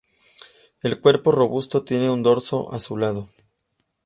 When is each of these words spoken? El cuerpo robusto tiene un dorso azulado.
El 0.81 0.99
cuerpo 0.99 1.31
robusto 1.31 1.83
tiene 1.83 2.09
un 2.09 2.23
dorso 2.23 2.73
azulado. 2.73 3.29